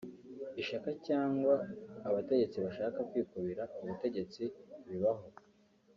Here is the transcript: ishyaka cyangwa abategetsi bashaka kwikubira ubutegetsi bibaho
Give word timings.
ishyaka 0.61 0.89
cyangwa 1.07 1.53
abategetsi 2.07 2.57
bashaka 2.65 2.99
kwikubira 3.09 3.63
ubutegetsi 3.81 4.43
bibaho 4.87 5.25